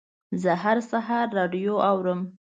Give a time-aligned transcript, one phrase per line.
[0.41, 2.19] زه هر سهار راډیو اورم.